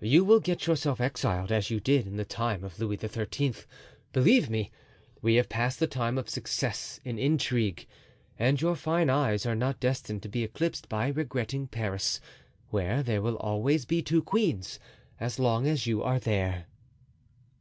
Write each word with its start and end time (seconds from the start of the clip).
You 0.00 0.24
will 0.24 0.38
get 0.38 0.68
yourself 0.68 1.00
exiled, 1.00 1.50
as 1.50 1.68
you 1.68 1.80
did 1.80 2.06
in 2.06 2.16
the 2.16 2.24
time 2.24 2.62
of 2.62 2.78
Louis 2.78 2.96
XIII. 2.98 3.52
Believe 4.12 4.48
me, 4.48 4.70
we 5.20 5.34
have 5.34 5.48
passed 5.48 5.80
the 5.80 5.88
time 5.88 6.18
of 6.18 6.30
success 6.30 7.00
in 7.04 7.18
intrigue, 7.18 7.88
and 8.38 8.60
your 8.62 8.76
fine 8.76 9.10
eyes 9.10 9.44
are 9.44 9.56
not 9.56 9.80
destined 9.80 10.22
to 10.22 10.28
be 10.28 10.44
eclipsed 10.44 10.88
by 10.88 11.08
regretting 11.08 11.66
Paris, 11.66 12.20
where 12.70 13.02
there 13.02 13.22
will 13.22 13.36
always 13.38 13.84
be 13.84 14.02
two 14.02 14.22
queens 14.22 14.78
as 15.18 15.40
long 15.40 15.66
as 15.66 15.84
you 15.84 16.00
are 16.00 16.20
there." 16.20 16.66